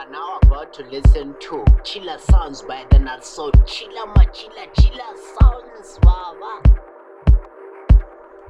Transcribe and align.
are 0.00 0.10
now 0.10 0.38
about 0.44 0.72
to 0.72 0.82
listen 0.84 1.34
to 1.40 1.62
Chillas 1.82 2.20
Sounds 2.20 2.62
by 2.62 2.86
the 2.90 2.98
Nut 2.98 3.22
So 3.22 3.50
Chiller 3.66 4.06
Machilla 4.14 4.66
Chillas 4.74 5.18
Sounds 5.38 5.98
Baba. 6.00 6.62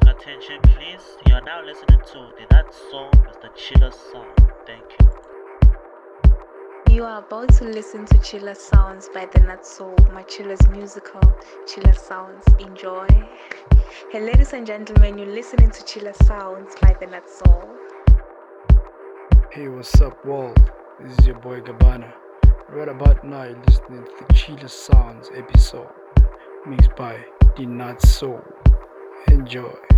Attention 0.02 0.60
please, 0.62 1.16
you 1.26 1.34
are 1.34 1.40
now 1.40 1.64
listening 1.64 1.98
to 2.12 2.30
the 2.38 2.46
That 2.50 2.72
Soul 2.72 3.10
with 3.26 3.40
the 3.42 3.48
Chiller 3.56 3.90
Sound. 3.90 4.28
Thank 4.64 4.84
you. 5.00 6.94
You 6.94 7.04
are 7.04 7.18
about 7.18 7.48
to 7.54 7.64
listen 7.64 8.04
to 8.06 8.14
Chillas 8.18 8.58
Sounds 8.58 9.08
by 9.12 9.26
DeNutzSoul, 9.26 10.12
my 10.12 10.22
Chiller's 10.22 10.68
musical 10.68 11.20
Chillas 11.66 11.98
Sounds. 11.98 12.44
Enjoy. 12.60 13.08
Hey, 14.12 14.20
ladies 14.20 14.52
and 14.52 14.64
gentlemen, 14.64 15.18
you're 15.18 15.34
listening 15.34 15.70
to 15.70 15.82
Chillas 15.82 16.24
Sounds 16.26 16.76
by 16.80 16.94
DeNutzSoul. 16.94 17.76
Hey, 19.50 19.66
what's 19.66 20.00
up, 20.00 20.24
world? 20.24 20.56
This 21.02 21.18
is 21.18 21.26
your 21.26 21.38
boy 21.38 21.60
Gabbana. 21.60 22.12
Right 22.68 22.88
about 22.88 23.24
now, 23.24 23.44
you're 23.44 23.62
listening 23.66 24.04
to 24.04 24.10
the 24.18 24.34
Chillas 24.34 24.68
Sounds 24.68 25.30
episode 25.34 25.88
mixed 26.66 26.94
by 26.94 27.24
DeNutzSoul. 27.56 28.44
Enjoy. 29.28 29.89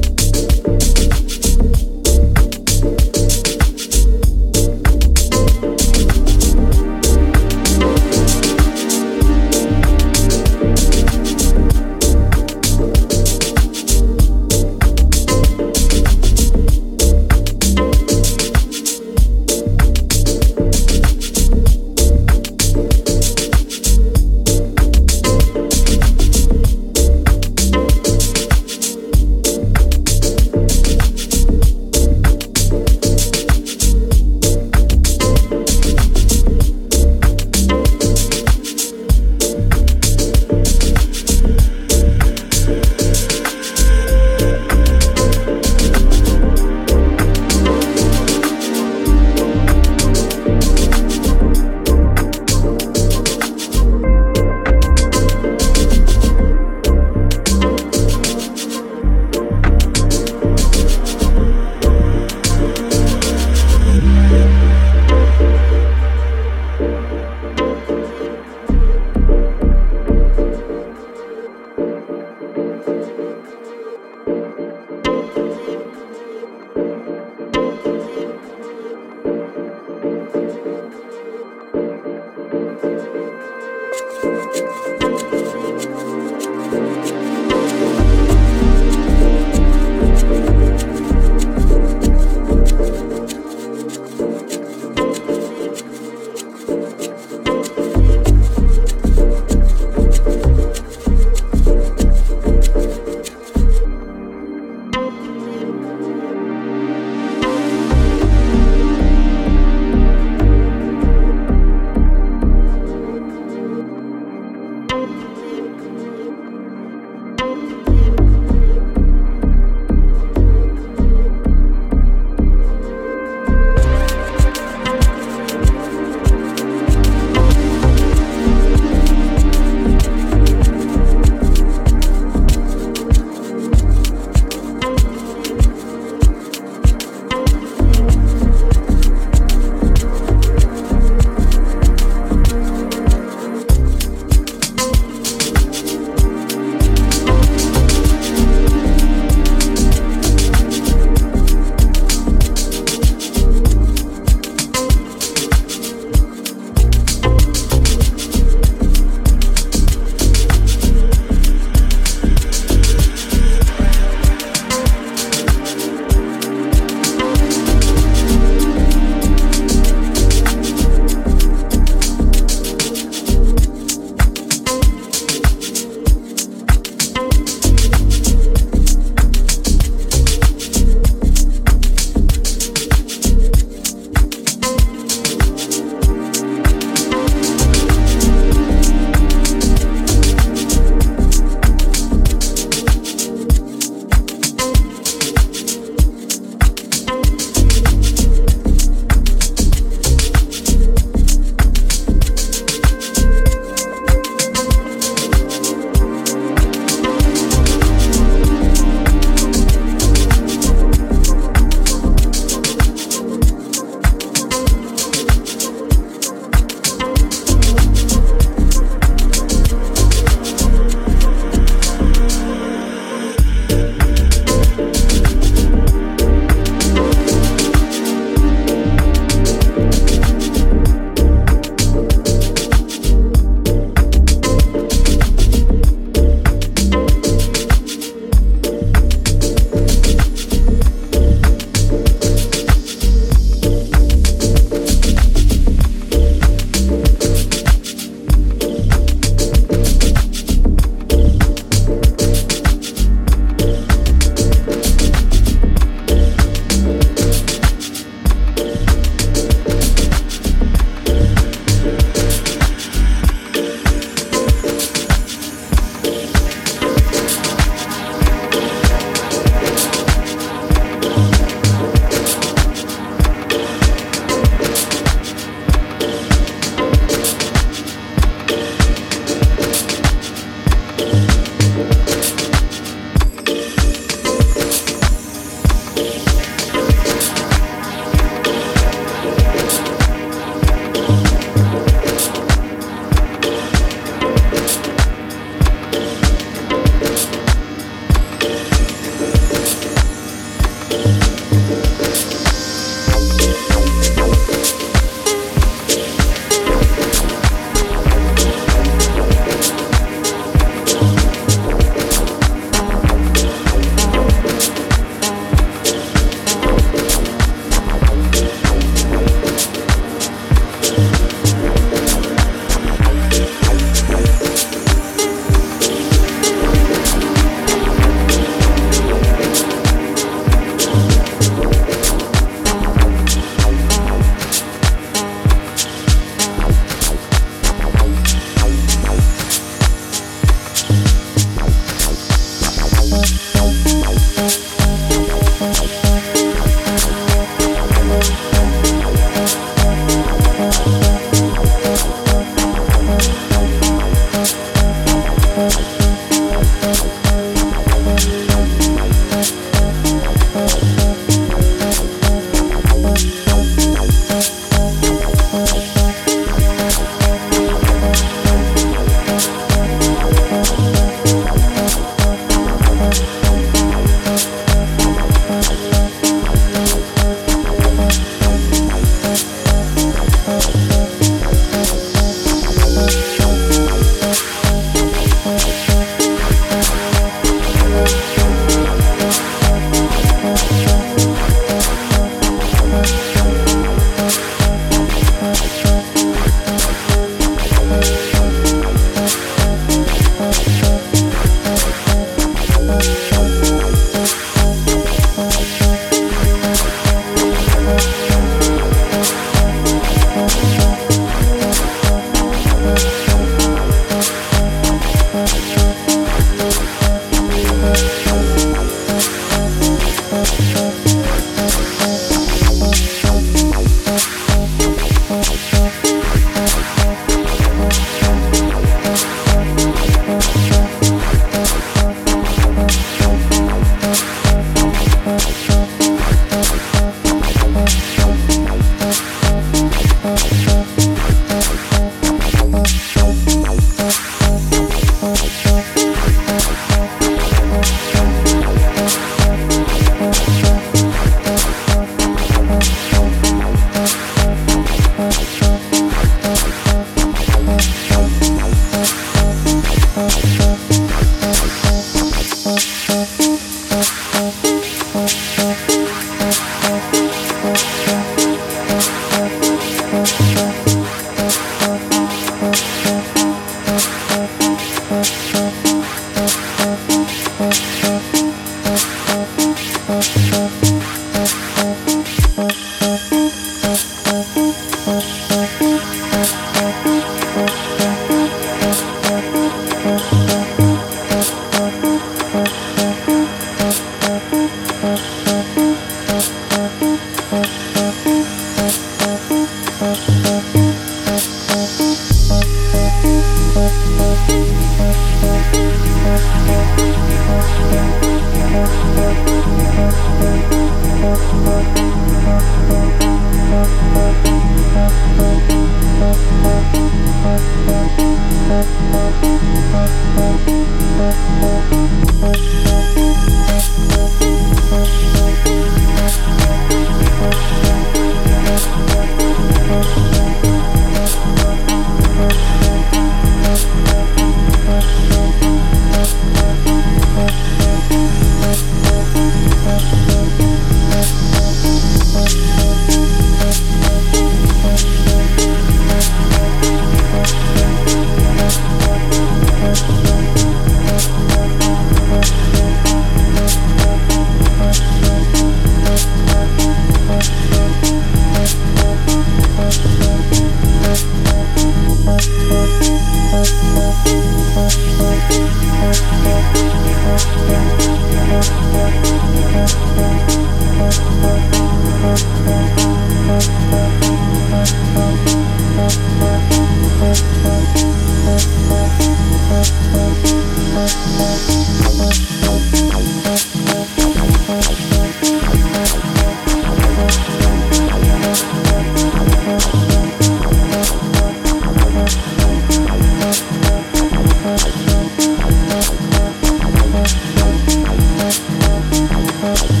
Thank 599.61 600.00